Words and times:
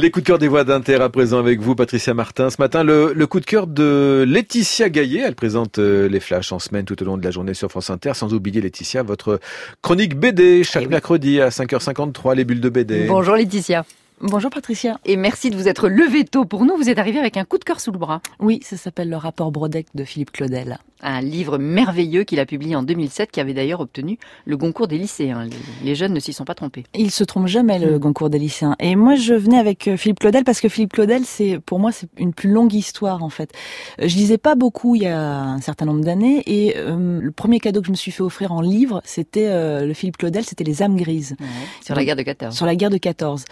Les 0.00 0.12
coups 0.12 0.22
de 0.22 0.28
cœur 0.28 0.38
des 0.38 0.46
voix 0.46 0.62
d'Inter 0.62 1.02
à 1.02 1.08
présent 1.08 1.40
avec 1.40 1.58
vous, 1.58 1.74
Patricia 1.74 2.14
Martin. 2.14 2.50
Ce 2.50 2.56
matin, 2.60 2.84
le, 2.84 3.12
coup 3.26 3.40
de 3.40 3.44
cœur 3.44 3.66
de 3.66 4.24
Laetitia 4.28 4.90
Gaillet. 4.90 5.22
Elle 5.26 5.34
présente 5.34 5.80
euh, 5.80 6.08
les 6.08 6.20
flashs 6.20 6.52
en 6.52 6.60
semaine 6.60 6.84
tout 6.84 7.02
au 7.02 7.04
long 7.04 7.18
de 7.18 7.24
la 7.24 7.32
journée 7.32 7.52
sur 7.52 7.68
France 7.68 7.90
Inter. 7.90 8.12
Sans 8.14 8.32
oublier, 8.32 8.60
Laetitia, 8.60 9.02
votre 9.02 9.40
chronique 9.82 10.14
BD 10.14 10.62
chaque 10.62 10.84
eh 10.84 10.86
mercredi 10.86 11.40
à 11.40 11.48
5h53, 11.48 12.36
les 12.36 12.44
bulles 12.44 12.60
de 12.60 12.68
BD. 12.68 13.06
Bonjour 13.08 13.34
Laetitia. 13.34 13.84
Bonjour 14.20 14.52
Patricia. 14.52 15.00
Et 15.04 15.16
merci 15.16 15.50
de 15.50 15.56
vous 15.56 15.66
être 15.66 15.88
levé 15.88 16.24
tôt 16.24 16.44
pour 16.44 16.64
nous. 16.64 16.76
Vous 16.76 16.88
êtes 16.88 17.00
arrivé 17.00 17.18
avec 17.18 17.36
un 17.36 17.44
coup 17.44 17.58
de 17.58 17.64
cœur 17.64 17.80
sous 17.80 17.90
le 17.90 17.98
bras. 17.98 18.20
Oui, 18.38 18.60
ça 18.62 18.76
s'appelle 18.76 19.10
le 19.10 19.16
rapport 19.16 19.50
Brodeck 19.50 19.88
de 19.96 20.04
Philippe 20.04 20.30
Claudel. 20.30 20.78
Un 21.02 21.20
livre 21.20 21.58
merveilleux 21.58 22.24
qu'il 22.24 22.40
a 22.40 22.46
publié 22.46 22.74
en 22.74 22.82
2007, 22.82 23.30
qui 23.30 23.40
avait 23.40 23.54
d'ailleurs 23.54 23.80
obtenu 23.80 24.18
le 24.44 24.56
Goncourt 24.56 24.88
des 24.88 24.98
lycéens. 24.98 25.48
Les 25.84 25.94
jeunes 25.94 26.12
ne 26.12 26.20
s'y 26.20 26.32
sont 26.32 26.44
pas 26.44 26.54
trompés. 26.54 26.84
Il 26.94 27.10
se 27.10 27.24
trompe 27.24 27.46
jamais 27.46 27.78
le. 27.78 27.98
Goncourt 27.98 28.30
des 28.30 28.38
lycéens. 28.38 28.76
Et 28.80 28.96
moi, 28.96 29.14
je 29.16 29.34
venais 29.34 29.58
avec 29.58 29.88
euh, 29.88 29.96
Philippe 29.96 30.20
Claudel 30.20 30.44
parce 30.44 30.60
que 30.60 30.68
Philippe 30.68 30.92
Claudel, 30.92 31.24
c'est 31.24 31.58
pour 31.60 31.78
moi, 31.78 31.92
c'est 31.92 32.08
une 32.18 32.32
plus 32.32 32.50
longue 32.50 32.74
histoire 32.74 33.22
en 33.22 33.28
fait. 33.28 33.52
Euh, 34.00 34.08
je 34.08 34.16
lisais 34.16 34.38
pas 34.38 34.54
beaucoup 34.54 34.94
il 34.94 35.02
y 35.02 35.06
a 35.06 35.18
un 35.18 35.60
certain 35.60 35.84
nombre 35.84 36.04
d'années, 36.04 36.42
et 36.46 36.76
euh, 36.76 37.20
le 37.20 37.30
premier 37.32 37.60
cadeau 37.60 37.80
que 37.80 37.86
je 37.86 37.92
me 37.92 37.96
suis 37.96 38.12
fait 38.12 38.22
offrir 38.22 38.52
en 38.52 38.60
livre, 38.60 39.00
c'était 39.04 39.48
le 39.84 39.92
Philippe 39.94 40.16
Claudel, 40.16 40.44
c'était 40.44 40.64
les 40.64 40.82
âmes 40.82 40.96
grises. 40.96 41.36
sur 41.84 41.94
la 41.94 42.04
guerre 42.04 42.16
de 42.16 42.22
14. 42.22 42.56
Sur 42.56 42.66
la 42.66 42.76
guerre 42.76 42.90
de 42.90 42.98
14 42.98 43.44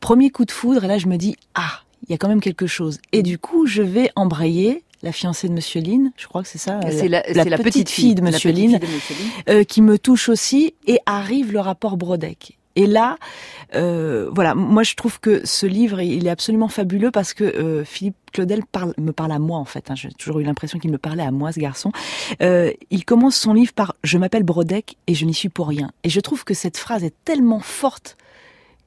premier 0.00 0.30
coup 0.30 0.44
de 0.44 0.50
foudre, 0.50 0.84
et 0.84 0.88
là 0.88 0.98
je 0.98 1.06
me 1.06 1.16
dis, 1.16 1.36
ah, 1.54 1.82
il 2.02 2.10
y 2.10 2.14
a 2.14 2.18
quand 2.18 2.28
même 2.28 2.40
quelque 2.40 2.66
chose. 2.66 2.98
Et 3.12 3.22
du 3.22 3.38
coup, 3.38 3.66
je 3.66 3.82
vais 3.82 4.10
embrayer 4.16 4.82
la 5.02 5.12
fiancée 5.12 5.48
de 5.48 5.52
Monsieur 5.52 5.80
Lynn, 5.80 6.12
je 6.16 6.26
crois 6.26 6.42
que 6.42 6.48
c'est 6.48 6.58
ça, 6.58 6.80
c'est 6.90 7.08
la, 7.08 7.22
petite, 7.58 7.88
fille 7.88 8.14
de 8.14 8.22
Monsieur 8.22 8.52
Lynn, 8.52 8.78
euh, 9.48 9.64
qui 9.64 9.82
me 9.82 9.98
touche 9.98 10.28
aussi, 10.28 10.74
et 10.86 10.98
arrive 11.06 11.52
le 11.52 11.60
rapport 11.60 11.96
Brodeck. 11.96 12.58
Et 12.76 12.86
là, 12.86 13.16
euh, 13.74 14.30
voilà, 14.32 14.54
moi 14.54 14.84
je 14.84 14.94
trouve 14.94 15.18
que 15.18 15.44
ce 15.44 15.66
livre, 15.66 16.00
il 16.00 16.26
est 16.26 16.30
absolument 16.30 16.68
fabuleux 16.68 17.10
parce 17.10 17.34
que 17.34 17.42
euh, 17.44 17.84
Philippe 17.84 18.16
Claudel 18.32 18.62
parle, 18.64 18.94
me 18.96 19.10
parle 19.10 19.32
à 19.32 19.40
moi 19.40 19.58
en 19.58 19.64
fait. 19.64 19.90
Hein. 19.90 19.96
J'ai 19.96 20.10
toujours 20.12 20.38
eu 20.38 20.44
l'impression 20.44 20.78
qu'il 20.78 20.92
me 20.92 20.98
parlait 20.98 21.24
à 21.24 21.32
moi, 21.32 21.50
ce 21.50 21.58
garçon. 21.58 21.90
il 22.40 23.04
commence 23.04 23.36
son 23.36 23.54
livre 23.54 23.72
par 23.72 23.96
«Je 24.04 24.18
m'appelle 24.18 24.44
Brodeck 24.44 24.96
et 25.08 25.14
je 25.14 25.24
n'y 25.24 25.34
suis 25.34 25.48
pour 25.48 25.66
rien». 25.68 25.90
Et 26.04 26.10
je 26.10 26.20
trouve 26.20 26.44
que 26.44 26.54
cette 26.54 26.76
phrase 26.76 27.02
est 27.02 27.14
tellement 27.24 27.60
forte 27.60 28.16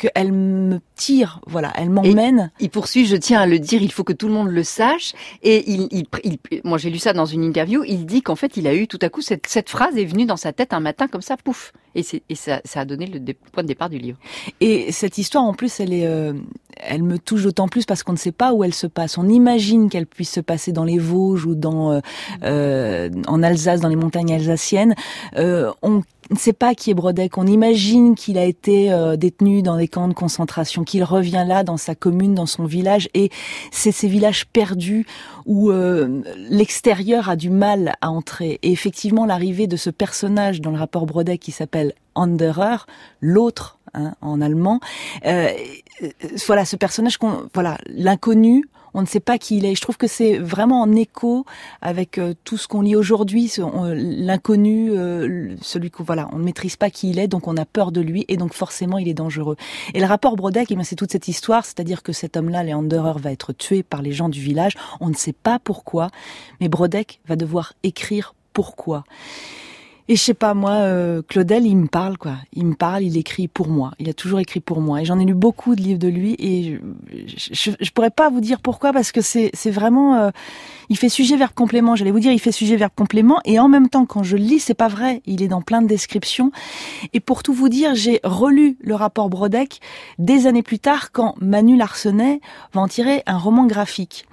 qu'elle 0.04 0.32
me 0.32 0.80
tire, 0.96 1.40
voilà, 1.48 1.72
elle 1.76 1.90
m'emmène. 1.90 2.52
Il 2.59 2.70
poursuit, 2.70 3.06
je 3.06 3.16
tiens 3.16 3.42
à 3.42 3.46
le 3.46 3.59
dire, 3.59 3.82
il 3.82 3.92
faut 3.92 4.04
que 4.04 4.14
tout 4.14 4.28
le 4.28 4.34
monde 4.34 4.50
le 4.50 4.64
sache. 4.64 5.14
Et 5.42 5.70
il, 5.72 5.88
il, 5.92 6.38
moi 6.64 6.78
j'ai 6.78 6.90
lu 6.90 7.00
ça 7.00 7.14
dans 7.14 7.26
une 7.26 7.44
interview, 7.44 7.84
il 7.84 8.06
dit 8.06 8.22
qu'en 8.22 8.36
fait 8.36 8.58
il 8.58 8.68
a 8.68 8.76
eu 8.76 8.88
tout 8.88 9.00
à 9.02 9.09
coup 9.09 9.22
cette, 9.22 9.48
cette 9.48 9.70
phrase 9.70 9.98
est 9.98 10.06
venue 10.06 10.26
dans 10.26 10.38
sa 10.38 10.54
tête 10.54 10.74
un 10.74 10.80
matin 10.80 11.08
comme 11.08 11.22
ça, 11.22 11.38
pouf. 11.38 11.74
Et, 11.96 12.04
et 12.30 12.36
ça, 12.36 12.62
ça 12.66 12.81
a 12.81 12.86
donné 12.86 13.06
le 13.06 13.34
point 13.52 13.64
de 13.64 13.68
départ 13.68 13.90
du 13.90 14.00
livre. 14.00 14.18
Et 14.62 14.92
cette 14.92 15.18
histoire 15.18 15.44
en 15.44 15.54
plus, 15.54 15.80
elle 15.80 15.94
est, 15.94 16.08
euh, 16.08 16.34
elle 16.78 17.04
me 17.04 17.20
touche 17.20 17.44
d'autant 17.44 17.68
plus 17.68 17.86
parce 17.86 18.04
qu'on 18.04 18.14
ne 18.14 18.18
sait 18.18 18.32
pas 18.32 18.54
où 18.54 18.64
elle 18.64 18.74
se 18.74 18.88
passe. 18.88 19.18
On 19.18 19.28
imagine 19.28 19.90
qu'elle 19.90 20.06
puisse 20.06 20.32
se 20.32 20.40
passer 20.40 20.72
dans 20.72 20.84
les 20.84 20.98
Vosges 20.98 21.46
ou 21.46 21.56
dans, 21.56 21.92
euh, 21.92 22.00
euh 22.44 23.10
en 23.28 23.44
Alsace, 23.44 23.82
dans 23.82 23.90
les 23.90 23.96
montagnes 23.96 24.34
alsaciennes. 24.34 24.96
Euh, 25.38 25.72
on 25.82 26.02
ne 26.30 26.38
sait 26.38 26.54
pas 26.54 26.76
qui 26.76 26.92
est 26.92 26.94
Brodeck. 26.94 27.38
On 27.38 27.48
imagine 27.48 28.16
qu'il 28.16 28.38
a 28.38 28.46
été 28.46 28.92
euh, 28.92 29.16
détenu 29.16 29.62
dans 29.62 29.78
des 29.78 29.88
camps 29.88 30.08
de 30.08 30.14
concentration, 30.14 30.84
qu'il 30.84 31.04
revient 31.04 31.46
là 31.48 31.64
dans 31.64 31.78
sa 31.78 31.96
commune, 31.96 32.34
dans 32.34 32.46
son 32.46 32.66
village, 32.66 33.10
et 33.14 33.30
c'est 33.72 33.92
ces 33.92 34.08
villages 34.08 34.46
perdus 34.48 35.06
où 35.46 35.72
euh, 35.72 36.22
l'extérieur 36.50 37.30
a 37.30 37.36
du 37.36 37.50
mal 37.50 37.94
à 38.02 38.10
entrer. 38.10 38.60
Et 38.64 38.72
effectivement, 38.72 39.26
l'arrivée 39.26 39.68
de 39.68 39.78
ce 39.78 39.90
personnage 39.90 40.62
dans 40.62 40.72
le 40.72 40.78
rapport 40.78 41.06
Brodeck 41.06 41.40
qui 41.40 41.52
s'appelle 41.52 41.94
Anderer, 42.16 42.78
l'autre 43.22 43.80
hein, 43.94 44.16
en 44.22 44.42
allemand, 44.42 44.80
euh, 45.26 45.50
voilà 46.48 46.66
ce 46.66 46.76
personnage 46.76 47.18
qu'on, 47.18 47.48
voilà 47.54 47.78
l'inconnu 47.88 48.66
on 48.94 49.02
ne 49.02 49.08
sait 49.08 49.20
pas 49.20 49.38
qui 49.38 49.58
il 49.58 49.66
est. 49.66 49.76
Je 49.76 49.82
trouve 49.82 49.98
que 49.98 50.08
c'est 50.08 50.38
vraiment 50.38 50.82
en 50.82 50.92
écho 50.96 51.46
avec 51.82 52.18
euh, 52.18 52.34
tout 52.44 52.58
ce 52.58 52.68
qu'on 52.68 52.82
lit 52.82 52.96
aujourd'hui, 52.96 53.52
l'inconnu, 53.96 54.92
euh, 54.92 55.56
celui 55.62 55.90
qu'on 55.90 56.03
voilà, 56.03 56.30
on 56.32 56.38
ne 56.38 56.44
maîtrise 56.44 56.76
pas 56.76 56.90
qui 56.90 57.09
il 57.09 57.20
est, 57.20 57.28
donc 57.28 57.48
on 57.48 57.58
a 57.58 57.66
peur 57.66 57.92
de 57.92 58.02
lui 58.02 58.26
et 58.28 58.38
donc 58.38 58.53
forcément 58.53 58.98
il 58.98 59.08
est 59.08 59.14
dangereux. 59.14 59.58
Et 59.94 60.00
le 60.00 60.06
rapport 60.06 60.36
Brodeck, 60.36 60.72
eh 60.72 60.84
c'est 60.84 60.96
toute 60.96 61.12
cette 61.12 61.28
histoire, 61.28 61.66
c'est-à-dire 61.66 62.03
que 62.03 62.12
cet 62.12 62.38
homme-là, 62.38 62.64
Leanderer, 62.64 63.20
va 63.20 63.32
être 63.32 63.53
tué 63.53 63.84
par 63.84 64.02
les 64.02 64.12
gens 64.12 64.30
du 64.30 64.42
village. 64.42 64.74
On 65.00 65.09
ne 65.09 65.16
sait 65.16 65.34
pas 65.34 65.59
pourquoi, 65.59 66.09
mais 66.59 66.68
Brodeck 66.68 67.20
va 67.28 67.36
devoir 67.36 67.74
écrire 67.84 68.36
pourquoi. 68.53 69.03
Et 70.09 70.16
je 70.16 70.22
sais 70.22 70.34
pas, 70.34 70.53
moi, 70.53 70.72
euh, 70.72 71.22
Claudel, 71.22 71.66
il 71.66 71.78
me 71.78 71.88
parle, 71.88 72.18
quoi. 72.18 72.36
Il 72.52 72.66
me 72.66 72.75
parle, 72.75 73.03
il 73.03 73.18
écrit 73.18 73.47
pour 73.47 73.69
moi. 73.69 73.91
Il 74.00 74.09
a 74.09 74.14
toujours 74.14 74.40
écrit 74.40 74.59
pour 74.59 74.81
moi. 74.81 75.02
Et 75.02 75.06
j'en 75.06 75.18
ai 75.18 75.25
lu 75.25 75.34
beaucoup 75.34 75.75
de 75.75 75.81
livres 75.81 76.00
de 76.00 76.09
lui. 76.09 76.36
Et 76.40 76.80
je, 77.38 77.72
je, 77.80 77.91
pourrais 77.91 78.09
pas 78.09 78.30
vous 78.30 78.41
dire 78.41 78.59
pourquoi, 78.59 78.91
parce 78.91 79.14
que 79.14 79.22
c'est, 79.22 79.50
c'est 79.53 79.72
vraiment, 79.72 80.16
euh, 80.16 80.31
il 80.90 80.97
fait 80.97 81.08
sujet 81.08 81.38
verbe 81.38 81.53
complément. 81.53 81.96
J'allais 81.96 82.12
vous 82.12 82.19
dire, 82.19 82.34
il 82.34 82.40
fait 82.40 82.52
sujet 82.52 82.75
verbe 82.75 82.91
complément. 82.96 83.40
Et 83.46 83.59
en 83.59 83.69
même 83.69 83.88
temps, 83.88 84.06
quand 84.06 84.24
je 84.24 84.36
lis, 84.36 84.59
c'est 84.59 84.74
pas 84.74 84.90
vrai. 84.90 85.22
Il 85.25 85.41
est 85.41 85.47
dans 85.47 85.62
plein 85.62 85.81
de 85.81 85.88
descriptions. 85.88 86.52
Et 87.14 87.22
pour 87.22 87.41
tout 87.41 87.53
vous 87.53 87.70
dire, 87.70 87.96
j'ai 87.96 88.20
relu 88.25 88.78
le 88.81 88.96
rapport 88.96 89.30
Brodeck 89.30 89.80
des 90.20 90.47
années 90.47 90.64
plus 90.64 90.80
tard, 90.80 91.14
quand 91.14 91.35
Manu 91.40 91.78
Larsenet 91.78 92.41
va 92.74 92.81
en 92.81 92.88
tirer 92.90 93.24
un 93.25 93.38
roman 93.38 93.66
graphique. 93.66 94.25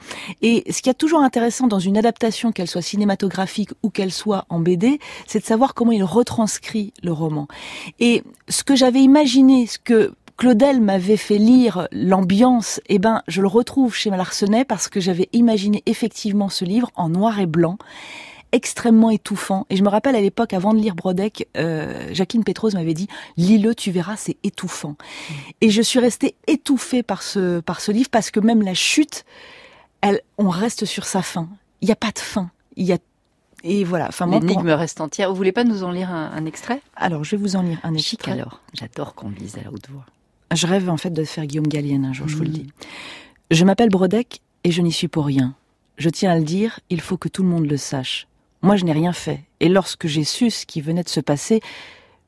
Et 0.42 0.64
ce 0.72 0.82
qui 0.82 0.90
est 0.90 0.94
toujours 0.94 1.20
intéressant 1.20 1.68
dans 1.68 1.78
une 1.78 1.96
adaptation, 1.96 2.50
qu'elle 2.50 2.68
soit 2.68 2.82
cinématographique 2.82 3.70
ou 3.84 3.90
qu'elle 3.90 4.12
soit 4.12 4.46
en 4.48 4.58
BD, 4.58 4.98
c'est 5.26 5.38
de 5.38 5.44
savoir 5.44 5.59
comment 5.68 5.92
il 5.92 6.04
retranscrit 6.04 6.92
le 7.02 7.12
roman. 7.12 7.48
Et 7.98 8.22
ce 8.48 8.64
que 8.64 8.74
j'avais 8.74 9.00
imaginé, 9.00 9.66
ce 9.66 9.78
que 9.78 10.14
Claudel 10.36 10.80
m'avait 10.80 11.18
fait 11.18 11.38
lire 11.38 11.86
l'ambiance, 11.92 12.80
eh 12.88 12.98
ben, 12.98 13.22
je 13.28 13.42
le 13.42 13.48
retrouve 13.48 13.94
chez 13.94 14.08
Malarsenet 14.08 14.64
parce 14.64 14.88
que 14.88 14.98
j'avais 14.98 15.28
imaginé 15.32 15.82
effectivement 15.84 16.48
ce 16.48 16.64
livre 16.64 16.90
en 16.94 17.10
noir 17.10 17.40
et 17.40 17.46
blanc 17.46 17.76
extrêmement 18.52 19.10
étouffant. 19.10 19.66
Et 19.70 19.76
je 19.76 19.82
me 19.82 19.88
rappelle 19.88 20.16
à 20.16 20.20
l'époque, 20.20 20.52
avant 20.52 20.74
de 20.74 20.78
lire 20.78 20.94
Brodeck, 20.94 21.48
euh, 21.56 22.08
Jacqueline 22.12 22.44
Pétrose 22.44 22.74
m'avait 22.74 22.94
dit 22.94 23.08
lis-le, 23.36 23.74
tu 23.74 23.90
verras, 23.90 24.16
c'est 24.16 24.36
étouffant. 24.42 24.96
Et 25.60 25.70
je 25.70 25.82
suis 25.82 25.98
restée 25.98 26.34
étouffée 26.46 27.02
par 27.02 27.22
ce 27.22 27.60
par 27.60 27.80
ce 27.80 27.92
livre 27.92 28.08
parce 28.10 28.30
que 28.30 28.40
même 28.40 28.62
la 28.62 28.74
chute, 28.74 29.24
elle, 30.00 30.20
on 30.38 30.48
reste 30.48 30.84
sur 30.84 31.04
sa 31.04 31.22
fin. 31.22 31.48
Il 31.80 31.86
n'y 31.86 31.92
a 31.92 31.96
pas 31.96 32.12
de 32.12 32.18
fin. 32.18 32.50
Il 32.76 32.86
y 32.86 32.92
a 32.92 32.98
et 33.62 33.84
voilà. 33.84 34.08
Enfin, 34.08 34.26
L'énigme 34.26 34.70
reste 34.70 35.00
entière. 35.00 35.30
Vous 35.30 35.36
voulez 35.36 35.52
pas 35.52 35.64
nous 35.64 35.84
en 35.84 35.90
lire 35.90 36.10
un, 36.10 36.44
extrait? 36.46 36.80
Alors, 36.96 37.24
je 37.24 37.32
vais 37.32 37.42
vous 37.42 37.56
en 37.56 37.62
lire 37.62 37.78
un 37.82 37.94
extrait. 37.94 38.10
Chic 38.10 38.28
alors. 38.28 38.60
J'adore 38.74 39.14
qu'on 39.14 39.30
lise 39.30 39.56
à 39.58 39.62
la 39.62 39.72
haute 39.72 39.88
voix. 39.90 40.06
Je 40.52 40.66
rêve 40.66 40.88
en 40.88 40.96
fait 40.96 41.10
de 41.10 41.24
faire 41.24 41.46
Guillaume 41.46 41.68
Gallienne 41.68 42.04
un 42.04 42.12
jour, 42.12 42.26
je 42.28 42.36
vous 42.36 42.42
le 42.42 42.48
mm. 42.48 42.52
dis. 42.52 42.66
Je 43.50 43.64
m'appelle 43.64 43.90
Brodeck 43.90 44.40
et 44.64 44.70
je 44.70 44.82
n'y 44.82 44.92
suis 44.92 45.08
pour 45.08 45.26
rien. 45.26 45.54
Je 45.96 46.08
tiens 46.08 46.32
à 46.32 46.38
le 46.38 46.44
dire, 46.44 46.80
il 46.88 47.00
faut 47.00 47.16
que 47.16 47.28
tout 47.28 47.42
le 47.42 47.48
monde 47.48 47.66
le 47.66 47.76
sache. 47.76 48.26
Moi, 48.62 48.76
je 48.76 48.84
n'ai 48.84 48.92
rien 48.92 49.12
fait. 49.12 49.44
Et 49.60 49.68
lorsque 49.68 50.06
j'ai 50.06 50.24
su 50.24 50.50
ce 50.50 50.66
qui 50.66 50.80
venait 50.80 51.02
de 51.02 51.08
se 51.08 51.20
passer, 51.20 51.60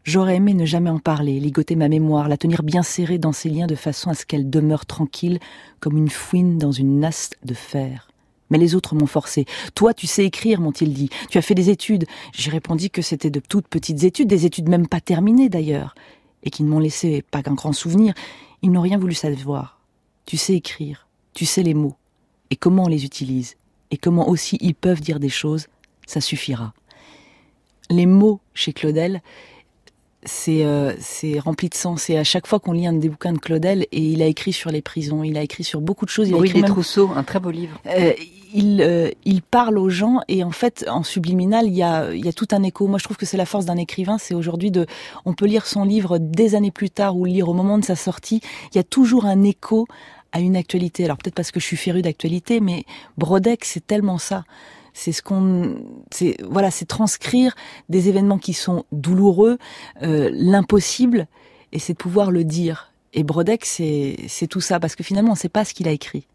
j'aurais 0.05 0.37
aimé 0.37 0.55
ne 0.55 0.67
jamais 0.67 0.91
en 0.91 0.99
parler, 0.99 1.41
ligoter 1.41 1.75
ma 1.75 1.89
mémoire, 1.89 2.29
la 2.29 2.37
tenir 2.37 2.63
bien 2.63 2.83
serrée 2.83 3.19
dans 3.19 3.33
ses 3.33 3.49
liens 3.49 3.67
de 3.67 3.75
façon 3.75 4.11
à 4.11 4.15
ce 4.15 4.25
qu'elle 4.27 4.51
demeure 4.51 4.87
tranquille 4.87 5.39
comme 5.81 5.97
une 5.97 6.11
fouine 6.11 6.59
dans 6.59 6.73
une 6.73 7.01
nasse 7.01 7.31
de 7.45 7.55
fer 7.55 8.12
mais 8.53 8.59
les 8.59 8.75
autres 8.75 8.95
m'ont 8.95 9.07
forcé. 9.07 9.47
Toi, 9.75 9.95
tu 9.95 10.07
sais 10.07 10.27
écrire, 10.27 10.61
m'ont-ils 10.61 10.93
dit. 10.93 11.09
Tu 11.31 11.39
as 11.39 11.43
fait 11.43 11.55
des 11.55 11.71
études. 11.71 12.05
J'ai 12.35 12.51
répondu 12.51 12.91
que 12.91 13.01
c'était 13.01 13.31
de 13.31 13.41
toutes 13.41 13.67
petites 13.67 14.05
études, 14.05 14.29
des 14.29 14.45
études 14.45 14.69
même 14.69 14.87
pas 14.87 15.01
terminées 15.01 15.49
d'ailleurs, 15.49 15.95
et 16.43 16.51
qui 16.51 16.63
ne 16.63 16.69
m'ont 16.69 16.79
laissé 16.79 17.23
pas 17.23 17.43
qu'un 17.43 17.55
grand 17.55 17.73
souvenir. 17.73 18.13
Ils 18.61 18.71
n'ont 18.71 18.83
rien 18.83 18.99
voulu 18.99 19.15
savoir. 19.15 19.81
Tu 20.27 20.37
sais 20.37 20.55
écrire, 20.55 21.09
tu 21.33 21.47
sais 21.47 21.63
les 21.63 21.73
mots, 21.73 21.97
et 22.51 22.57
comment 22.57 22.85
on 22.85 22.89
les 22.89 23.07
utilise, 23.07 23.57
et 23.91 23.97
comment 23.97 24.29
aussi 24.29 24.59
ils 24.61 24.75
peuvent 24.75 25.01
dire 25.01 25.19
des 25.19 25.31
choses, 25.31 25.67
ça 26.07 26.21
suffira. 26.21 26.75
Les 27.89 28.07
mots 28.07 28.41
chez 28.53 28.75
Claudel, 28.75 29.23
c'est 30.25 30.65
euh, 30.65 30.95
c'est 31.01 31.39
rempli 31.39 31.69
de 31.69 31.75
sens. 31.75 32.09
Et 32.11 32.17
à 32.17 32.25
chaque 32.25 32.47
fois 32.47 32.61
qu'on 32.61 32.73
lit 32.73 32.87
un 32.87 32.93
des 32.93 33.09
bouquins 33.09 33.33
de 33.33 33.39
Claudel, 33.39 33.87
et 33.93 34.01
il 34.01 34.23
a 34.23 34.27
écrit 34.27 34.53
sur 34.53 34.71
les 34.71 34.83
prisons, 34.83 35.23
il 35.23 35.37
a 35.37 35.43
écrit 35.43 35.65
sur 35.65 35.81
beaucoup 35.81 36.05
de 36.05 36.11
choses. 36.11 36.29
Il 36.29 36.35
a 36.35 36.39
écrit 36.39 36.63
des 36.63 36.69
Trousseau, 36.69 37.11
un 37.15 37.25
très 37.25 37.41
beau 37.41 37.51
livre. 37.51 37.81
Euh, 37.87 38.13
il, 38.55 38.83
euh, 38.83 39.11
il 39.25 39.43
parle 39.43 39.79
aux 39.79 39.89
gens 39.89 40.21
et 40.29 40.45
en 40.45 40.51
fait, 40.51 40.85
en 40.89 41.03
subliminal, 41.03 41.67
il 41.67 41.75
y 41.75 41.83
a, 41.83 42.13
il 42.13 42.25
y 42.25 42.29
a 42.29 42.33
tout 42.33 42.49
un 42.53 42.63
écho. 42.63 42.87
Moi, 42.87 42.99
je 42.99 43.05
trouve 43.05 43.17
que 43.17 43.27
c'est 43.27 43.37
la 43.37 43.47
force 43.47 43.65
d'un 43.65 43.79
écrivain. 43.79 44.19
C'est 44.19 44.35
aujourd'hui 44.35 44.71
de, 44.71 44.87
on 45.25 45.33
peut 45.33 45.47
lire 45.47 45.67
son 45.67 45.85
livre 45.85 46.19
des 46.19 46.55
années 46.55 46.71
plus 46.71 46.91
tard 46.91 47.17
ou 47.17 47.25
lire 47.25 47.49
au 47.49 47.55
moment 47.55 47.79
de 47.79 47.85
sa 47.85 47.97
sortie. 47.97 48.41
Il 48.73 48.77
y 48.77 48.81
a 48.81 48.85
toujours 48.85 49.25
un 49.25 49.43
écho 49.43 49.87
à 50.33 50.41
une 50.41 50.57
actualité. 50.57 51.05
Alors 51.05 51.17
peut-être 51.17 51.35
parce 51.35 51.51
que 51.51 51.61
je 51.61 51.67
suis 51.67 51.77
féru 51.77 52.03
d'actualité, 52.03 52.61
mais 52.61 52.85
Brodeck, 53.17 53.65
c'est 53.65 53.87
tellement 53.87 54.19
ça. 54.19 54.45
C'est 54.95 55.13
ce 55.13 55.23
qu'on, 55.23 55.77
c'est 56.11 56.37
voilà, 56.49 56.71
c'est 56.71 56.85
transcrire 56.85 57.55
des 57.89 58.09
événements 58.09 58.39
qui 58.39 58.53
sont 58.53 58.85
douloureux, 58.93 59.59
euh, 60.03 60.31
l'impossible, 60.33 61.27
et 61.73 61.79
c'est 61.79 61.95
de 61.95 61.99
pouvoir 61.99 62.31
le 62.31 62.45
dire. 62.45 62.93
Et 63.15 63.25
Brodeck, 63.25 63.65
c'est 63.65 64.17
c'est 64.29 64.47
tout 64.47 64.61
ça 64.61 64.81
parce 64.81 64.95
que 64.97 65.03
finalement, 65.03 65.31
on 65.31 65.35
ne 65.35 65.39
sait 65.39 65.49
pas 65.49 65.65
ce 65.65 65.75
qu'il 65.75 65.89
a 65.89 65.93
écrit 65.93 66.27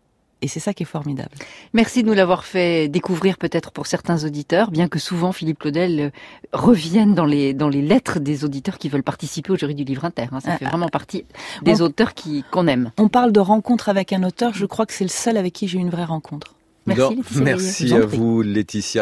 Et 0.41 0.47
c'est 0.47 0.59
ça 0.59 0.73
qui 0.73 0.83
est 0.83 0.87
formidable. 0.87 1.31
Merci 1.73 2.01
de 2.03 2.07
nous 2.07 2.13
l'avoir 2.13 2.45
fait 2.45 2.87
découvrir 2.87 3.37
peut-être 3.37 3.71
pour 3.71 3.87
certains 3.87 4.23
auditeurs, 4.25 4.71
bien 4.71 4.87
que 4.87 4.99
souvent 4.99 5.31
Philippe 5.31 5.59
Claudel 5.59 5.99
euh, 5.99 6.09
revienne 6.53 7.13
dans 7.13 7.25
les, 7.25 7.53
dans 7.53 7.69
les 7.69 7.81
lettres 7.81 8.19
des 8.19 8.43
auditeurs 8.43 8.77
qui 8.77 8.89
veulent 8.89 9.03
participer 9.03 9.51
au 9.51 9.55
jury 9.55 9.75
du 9.75 9.83
livre 9.83 10.05
inter. 10.05 10.27
Hein. 10.31 10.39
Ça 10.39 10.57
fait 10.57 10.65
vraiment 10.65 10.89
partie 10.89 11.25
des 11.63 11.81
auteurs 11.81 12.13
qui, 12.13 12.43
qu'on 12.51 12.67
aime. 12.67 12.91
On 12.97 13.07
parle 13.07 13.31
de 13.31 13.39
rencontre 13.39 13.89
avec 13.89 14.13
un 14.13 14.23
auteur, 14.23 14.53
je 14.53 14.65
crois 14.65 14.85
que 14.85 14.93
c'est 14.93 15.05
le 15.05 15.09
seul 15.09 15.37
avec 15.37 15.53
qui 15.53 15.67
j'ai 15.67 15.77
eu 15.77 15.81
une 15.81 15.91
vraie 15.91 16.05
rencontre. 16.05 16.56
Merci, 16.87 17.21
Laetitia 17.21 17.41
Merci 17.41 17.93
à 17.93 18.05
vous, 18.05 18.41
Laetitia. 18.41 18.95